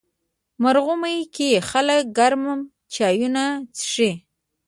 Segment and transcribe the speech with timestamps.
[0.61, 2.43] مرغومی کې خلک ګرم
[2.93, 3.43] چایونه
[3.77, 4.11] څښي.